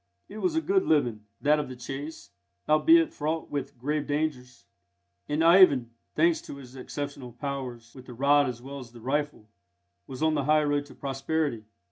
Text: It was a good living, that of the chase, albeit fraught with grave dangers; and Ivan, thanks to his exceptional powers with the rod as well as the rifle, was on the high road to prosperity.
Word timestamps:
It 0.27 0.39
was 0.39 0.55
a 0.55 0.61
good 0.61 0.83
living, 0.87 1.25
that 1.41 1.59
of 1.59 1.69
the 1.69 1.75
chase, 1.75 2.31
albeit 2.67 3.13
fraught 3.13 3.51
with 3.51 3.77
grave 3.77 4.07
dangers; 4.07 4.65
and 5.29 5.43
Ivan, 5.43 5.91
thanks 6.15 6.41
to 6.41 6.55
his 6.55 6.75
exceptional 6.75 7.33
powers 7.33 7.93
with 7.93 8.07
the 8.07 8.15
rod 8.15 8.49
as 8.49 8.63
well 8.63 8.79
as 8.79 8.93
the 8.93 8.99
rifle, 8.99 9.47
was 10.07 10.23
on 10.23 10.33
the 10.33 10.45
high 10.45 10.63
road 10.63 10.87
to 10.87 10.95
prosperity. 10.95 11.65